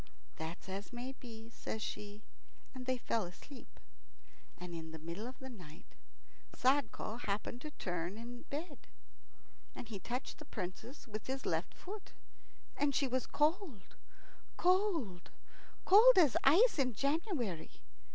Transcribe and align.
"That's 0.37 0.67
as 0.67 0.91
may 0.91 1.11
be," 1.11 1.51
says 1.51 1.79
she, 1.79 2.23
and 2.73 2.87
they 2.87 2.97
fell 2.97 3.23
asleep. 3.25 3.79
And 4.57 4.73
in 4.73 4.89
the 4.89 4.97
middle 4.97 5.27
of 5.27 5.37
the 5.37 5.47
night 5.47 5.93
Sadko 6.55 7.17
happened 7.19 7.61
to 7.61 7.69
turn 7.69 8.17
in 8.17 8.41
bed, 8.49 8.87
and 9.75 9.89
he 9.89 9.99
touched 9.99 10.39
the 10.39 10.45
Princess 10.45 11.07
with 11.07 11.27
his 11.27 11.45
left 11.45 11.75
foot, 11.75 12.13
and 12.75 12.95
she 12.95 13.07
was 13.07 13.27
cold, 13.27 13.95
cold, 14.57 15.29
cold 15.85 16.17
as 16.17 16.35
ice 16.45 16.79
in 16.79 16.93
January. 16.95 17.69